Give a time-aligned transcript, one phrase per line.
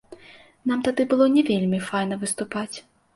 [0.69, 2.77] Нам тады было не вельмі файна выступаць.